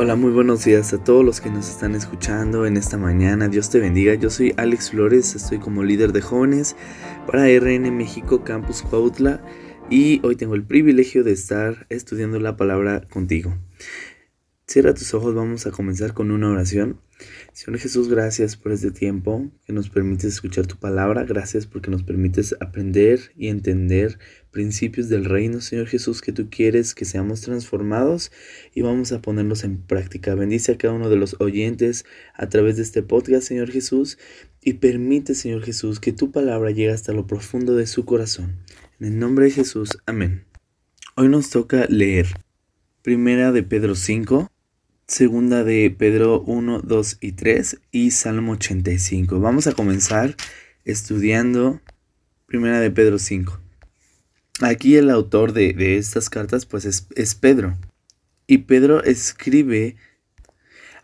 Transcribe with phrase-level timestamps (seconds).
[0.00, 3.48] Hola, muy buenos días a todos los que nos están escuchando en esta mañana.
[3.48, 4.14] Dios te bendiga.
[4.14, 6.76] Yo soy Alex Flores, estoy como líder de jóvenes
[7.26, 9.42] para RN México Campus Cuautla
[9.90, 13.56] y hoy tengo el privilegio de estar estudiando la palabra contigo.
[14.68, 17.00] Cierra tus ojos, vamos a comenzar con una oración.
[17.54, 21.24] Señor Jesús, gracias por este tiempo que nos permites escuchar tu palabra.
[21.24, 24.18] Gracias porque nos permites aprender y entender
[24.50, 28.30] principios del reino, Señor Jesús, que tú quieres que seamos transformados
[28.74, 30.34] y vamos a ponerlos en práctica.
[30.34, 34.18] Bendice a cada uno de los oyentes a través de este podcast, Señor Jesús,
[34.62, 38.58] y permite, Señor Jesús, que tu palabra llegue hasta lo profundo de su corazón.
[39.00, 40.44] En el nombre de Jesús, amén.
[41.16, 42.26] Hoy nos toca leer
[43.00, 44.50] Primera de Pedro 5,
[45.08, 49.40] Segunda de Pedro 1, 2 y 3 y Salmo 85.
[49.40, 50.36] Vamos a comenzar
[50.84, 51.80] estudiando
[52.44, 53.58] Primera de Pedro 5.
[54.60, 57.78] Aquí el autor de, estas cartas pues es, es Pedro.
[58.46, 59.96] Y Pedro escribe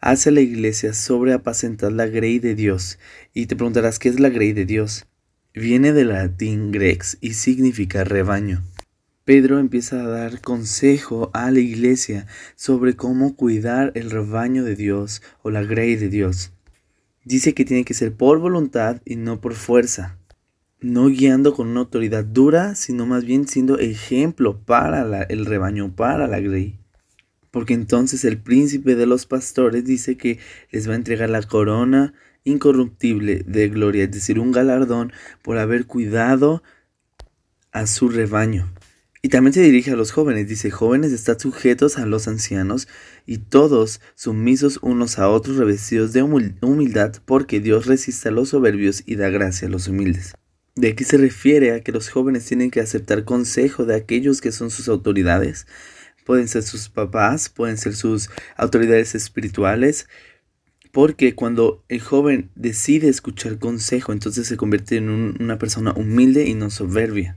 [0.00, 2.98] hacia la iglesia sobre apacentar la grey de Dios.
[3.32, 5.06] Y te preguntarás, ¿qué es la grey de Dios?
[5.54, 8.64] Viene del latín grex y significa rebaño.
[9.24, 15.22] Pedro empieza a dar consejo a la iglesia sobre cómo cuidar el rebaño de Dios
[15.42, 16.52] o la grey de Dios.
[17.24, 20.18] Dice que tiene que ser por voluntad y no por fuerza,
[20.80, 26.26] no guiando con una autoridad dura, sino más bien siendo ejemplo para el rebaño, para
[26.26, 26.80] la grey.
[27.52, 30.40] Porque entonces el príncipe de los pastores dice que
[30.72, 35.86] les va a entregar la corona incorruptible de gloria, es decir, un galardón por haber
[35.86, 36.64] cuidado
[37.70, 38.71] a su rebaño.
[39.24, 42.88] Y también se dirige a los jóvenes, dice, jóvenes están sujetos a los ancianos
[43.24, 49.04] y todos sumisos unos a otros revestidos de humildad, porque Dios resiste a los soberbios
[49.06, 50.34] y da gracia a los humildes.
[50.74, 54.50] De aquí se refiere a que los jóvenes tienen que aceptar consejo de aquellos que
[54.50, 55.68] son sus autoridades.
[56.26, 60.08] Pueden ser sus papás, pueden ser sus autoridades espirituales,
[60.90, 66.54] porque cuando el joven decide escuchar consejo, entonces se convierte en una persona humilde y
[66.54, 67.36] no soberbia.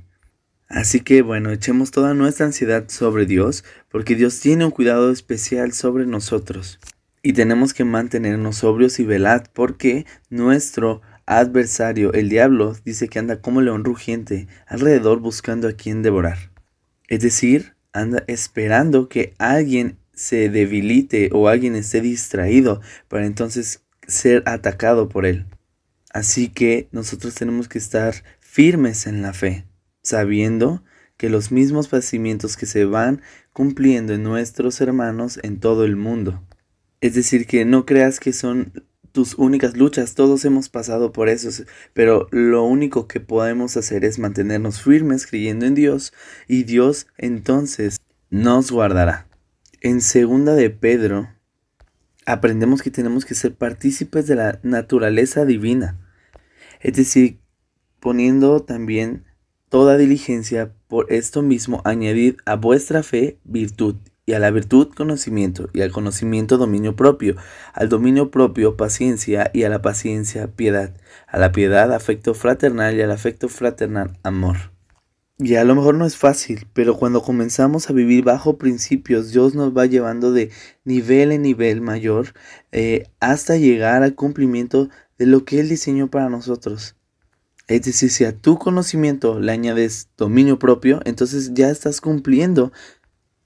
[0.68, 5.74] Así que bueno, echemos toda nuestra ansiedad sobre Dios, porque Dios tiene un cuidado especial
[5.74, 6.80] sobre nosotros.
[7.22, 13.42] Y tenemos que mantenernos sobrios y velad, porque nuestro adversario, el diablo, dice que anda
[13.42, 16.52] como león rugiente, alrededor buscando a quien devorar.
[17.08, 24.44] Es decir, anda esperando que alguien se debilite o alguien esté distraído para entonces ser
[24.46, 25.46] atacado por él.
[26.12, 29.66] Así que nosotros tenemos que estar firmes en la fe
[30.06, 30.84] sabiendo
[31.18, 33.22] que los mismos padecimientos que se van
[33.54, 36.44] cumpliendo en nuestros hermanos en todo el mundo.
[37.02, 41.64] Es decir, que no creas que son tus únicas luchas, todos hemos pasado por eso,
[41.94, 46.14] pero lo único que podemos hacer es mantenernos firmes creyendo en Dios
[46.48, 47.98] y Dios entonces
[48.30, 49.28] nos guardará.
[49.80, 51.30] En segunda de Pedro
[52.26, 55.98] aprendemos que tenemos que ser partícipes de la naturaleza divina,
[56.82, 57.40] es decir,
[58.02, 59.24] poniendo también
[59.70, 63.96] toda diligencia, por esto mismo añadid a vuestra fe virtud,
[64.26, 67.36] y a la virtud conocimiento, y al conocimiento dominio propio,
[67.74, 70.96] al dominio propio paciencia, y a la paciencia piedad,
[71.28, 74.76] a la piedad afecto fraternal, y al afecto fraternal amor.
[75.38, 79.54] Y a lo mejor no es fácil, pero cuando comenzamos a vivir bajo principios, Dios
[79.54, 80.50] nos va llevando de
[80.86, 82.34] nivel en nivel mayor
[82.72, 86.96] eh, hasta llegar al cumplimiento de lo que Él diseñó para nosotros.
[87.68, 92.72] Es decir, si a tu conocimiento le añades dominio propio, entonces ya estás cumpliendo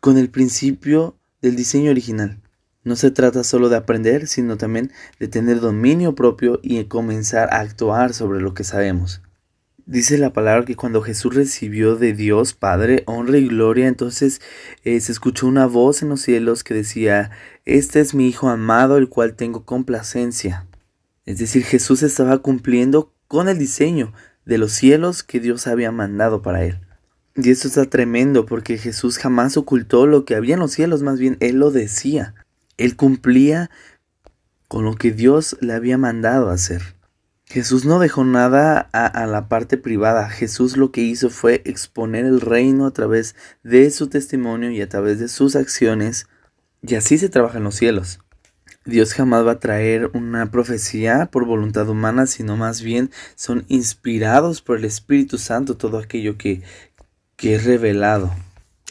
[0.01, 2.41] con el principio del diseño original.
[2.83, 7.59] No se trata solo de aprender, sino también de tener dominio propio y comenzar a
[7.59, 9.21] actuar sobre lo que sabemos.
[9.85, 14.39] Dice la palabra que cuando Jesús recibió de Dios Padre honra y gloria, entonces
[14.83, 17.31] eh, se escuchó una voz en los cielos que decía,
[17.65, 20.67] Este es mi Hijo amado, el cual tengo complacencia.
[21.25, 24.11] Es decir, Jesús estaba cumpliendo con el diseño
[24.43, 26.81] de los cielos que Dios había mandado para él.
[27.35, 31.19] Y esto está tremendo porque Jesús jamás ocultó lo que había en los cielos, más
[31.19, 32.33] bien Él lo decía.
[32.77, 33.69] Él cumplía
[34.67, 36.81] con lo que Dios le había mandado hacer.
[37.45, 40.29] Jesús no dejó nada a, a, la parte privada.
[40.29, 44.89] Jesús lo que hizo fue exponer el reino a través de su testimonio y a
[44.89, 46.27] través de sus acciones.
[46.81, 48.19] Y así se trabaja en los cielos.
[48.89, 54.61] Dios jamás va a traer una profecía por voluntad humana, sino más bien son inspirados
[54.61, 56.61] por el Espíritu Santo todo aquello que,
[57.35, 58.31] que es revelado.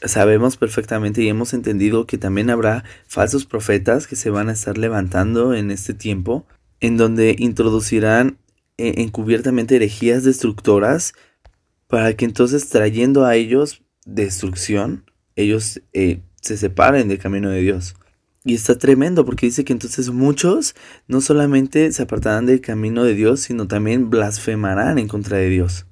[0.03, 4.79] Sabemos perfectamente y hemos entendido que también habrá falsos profetas que se van a estar
[4.79, 6.47] levantando en este tiempo,
[6.81, 8.39] en donde introducirán
[8.79, 11.15] e, encubiertamente herejías destructoras
[11.89, 17.97] para que entonces trayendo a ellos destrucción, ellos eh, se separen del camino de Dios.
[18.45, 20.75] Y está tremendo porque dice que entonces muchos
[21.07, 25.87] no solamente se apartarán del camino de Dios, sino también blasfemarán en contra de Dios.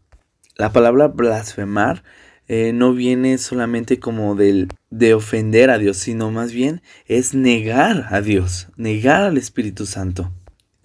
[0.57, 2.03] La palabra blasfemar
[2.49, 8.07] eh, no viene solamente como del, de ofender a Dios, sino más bien es negar
[8.11, 10.31] a Dios, negar al Espíritu Santo.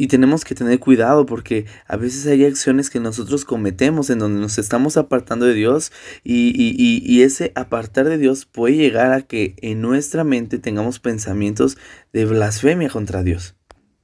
[0.02, 4.42] Y tenemos que tener cuidado porque a veces hay acciones que nosotros cometemos en donde
[4.42, 5.92] nos estamos apartando de Dios
[6.24, 11.78] y, y, ese apartar de Dios puede llegar a que en nuestra mente tengamos pensamientos
[12.14, 13.54] de blasfemia contra Dios.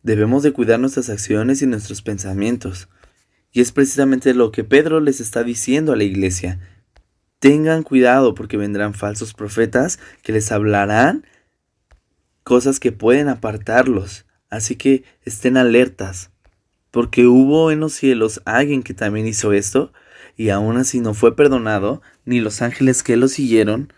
[0.04, 2.90] Debemos de cuidar nuestras acciones y nuestros pensamientos.
[3.52, 6.60] Y es precisamente lo que Pedro les está diciendo a la iglesia.
[7.40, 11.26] Tengan cuidado porque vendrán falsos profetas que les hablarán
[12.44, 16.32] cosas que pueden apartarlos Así que estén alertas,
[16.92, 19.92] porque hubo en los cielos alguien que también hizo esto,
[20.36, 23.92] y aún así no fue perdonado, ni los ángeles que lo siguieron,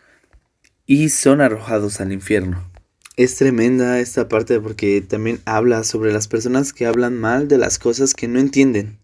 [0.85, 2.69] y son arrojados al infierno.
[3.15, 7.77] Es tremenda esta parte porque también habla sobre las personas que hablan mal de las
[7.77, 8.97] cosas que no entienden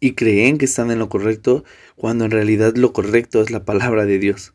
[0.00, 1.62] y creen que están en lo correcto
[1.94, 4.54] cuando en realidad lo correcto es la palabra de Dios.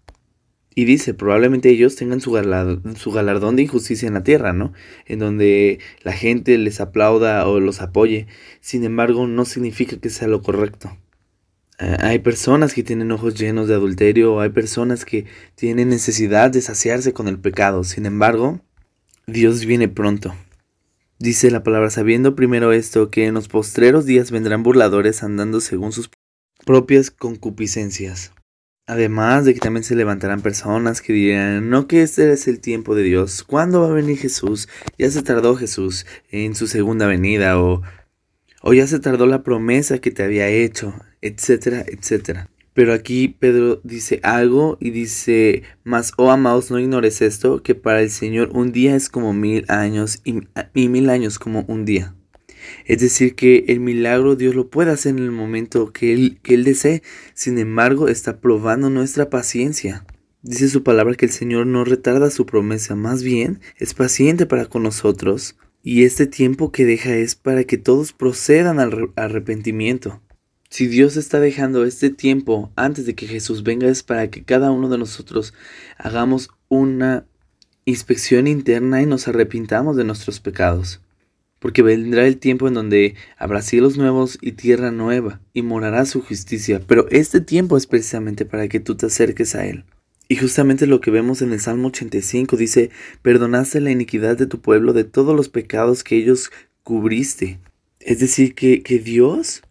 [0.78, 4.74] Y dice, probablemente ellos tengan su galardón, de injusticia en la tierra, ¿no?
[5.06, 8.28] En donde la gente les aplauda o los apoye.
[8.60, 10.98] Sin embargo, no significa que sea lo correcto.
[11.80, 15.26] Eh, hay personas que tienen ojos llenos de adulterio, hay personas que
[15.56, 17.86] tienen necesidad de saciarse con el pecado.
[17.86, 18.60] Sin embargo,
[19.28, 20.36] Dios viene pronto.
[21.20, 25.94] Dice la palabra, sabiendo primero esto, que en los postreros días vendrán burladores andando según
[25.94, 26.10] sus
[26.66, 28.34] propias concupiscencias.
[28.88, 32.94] Además de que también se levantarán personas que dirán, no que este es el tiempo
[32.94, 34.70] de Dios, ¿cuándo va a venir Jesús?
[35.00, 37.82] Ya se tardó Jesús en su segunda venida o,
[38.62, 42.48] o ya se tardó la promesa que te había hecho, etcétera, etcétera.
[42.76, 48.02] Pero aquí Pedro dice algo y dice, mas, oh amados, no ignores esto, que para
[48.02, 50.42] el Señor un día es como mil años y,
[50.76, 52.14] y mil años como un día.
[52.86, 56.54] Es decir, que el milagro Dios lo puede hacer en el momento que Él, que
[56.54, 57.02] él desee.
[57.34, 60.06] Sin embargo, está probando nuestra paciencia.
[60.42, 64.68] Dice su palabra que el Señor no retarda su promesa, más bien es paciente para
[64.68, 65.58] con nosotros.
[65.82, 70.22] Y este tiempo que deja es para que todos procedan al arrepentimiento.
[70.70, 74.72] Si Dios está dejando este tiempo antes de que Jesús venga es para que cada
[74.72, 75.54] uno de nosotros
[75.98, 77.26] hagamos una
[77.86, 81.02] inspección interna y nos arrepintamos de nuestros pecados
[81.60, 86.22] porque vendrá el tiempo en donde habrá cielos nuevos y tierra nueva, y morará su
[86.22, 86.82] justicia.
[86.86, 89.86] Pero este tiempo es precisamente para que tú te acerques a Él.
[90.28, 92.90] Y justamente lo que vemos en el Salmo 85 dice,
[93.22, 96.52] perdonaste la iniquidad de tu pueblo de todos los pecados que ellos
[96.84, 97.60] cubriste.
[98.00, 99.62] Es decir, que, que Dios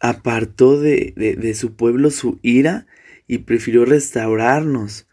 [0.00, 2.86] apartó de, de, de su pueblo su ira
[3.26, 5.06] y prefirió restaurarnos.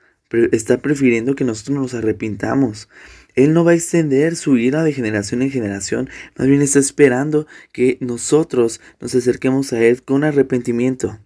[0.52, 2.90] Está prefiriendo que nosotros nos arrepintamos.
[3.38, 7.46] Él no va a extender su ira de generación en generación, más bien está esperando
[7.72, 11.20] que nosotros nos acerquemos a Él con arrepentimiento.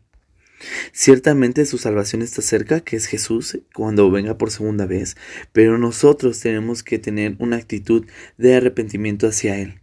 [0.92, 5.16] Ciertamente su salvación está cerca, que es Jesús, cuando venga por segunda vez,
[5.54, 8.06] pero nosotros tenemos que tener una actitud
[8.38, 9.80] de arrepentimiento hacia Él.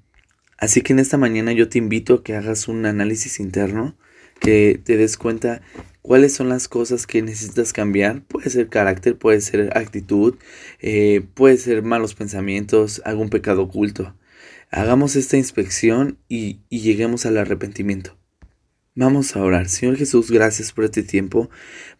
[0.59, 3.97] Así que en esta mañana yo te invito a que hagas un análisis interno,
[4.41, 5.63] que te des cuenta
[6.03, 8.23] cuáles son las cosas que necesitas cambiar.
[8.23, 10.37] Puede ser carácter, puede ser actitud,
[10.81, 14.15] eh, puede ser malos pensamientos, algún pecado oculto.
[14.71, 18.18] Hagamos esta inspección y lleguemos al arrepentimiento.
[19.01, 19.69] Vamos a orar.
[19.69, 21.49] Señor Jesús, gracias por este tiempo,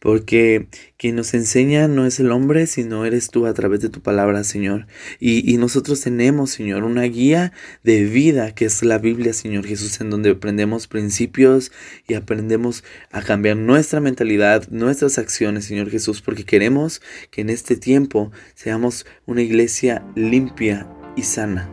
[0.01, 4.01] porque quien nos enseña no es el hombre, sino eres tú a través de tu
[4.01, 4.89] palabra, Señor.
[5.21, 7.53] Y, y, nosotros tenemos, Señor, una guía
[7.85, 11.71] de vida que es la Biblia, Señor Jesús, en donde aprendemos principios
[12.09, 17.01] y aprendemos a cambiar nuestra mentalidad, nuestras acciones, Señor Jesús, porque queremos
[17.31, 21.73] que en este tiempo seamos una iglesia limpia y sana.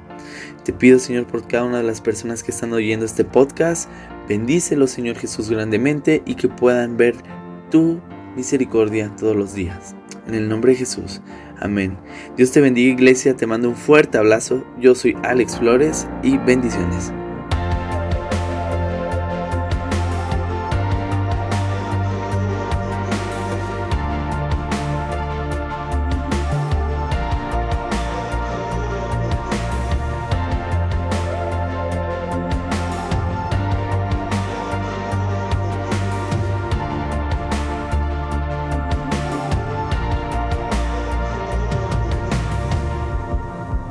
[0.63, 3.89] Te pido, Señor, por cada una de las personas que están oyendo este podcast,
[4.27, 7.15] Bendícelo, Señor Jesús, grandemente y que puedan ver
[7.69, 7.99] tu
[8.35, 9.95] misericordia todos los días.
[10.27, 11.21] En el nombre de Jesús.
[11.59, 11.97] Amén.
[12.35, 14.63] Dios te bendiga iglesia, te mando un fuerte abrazo.
[14.79, 17.13] Yo soy Alex Flores y bendiciones.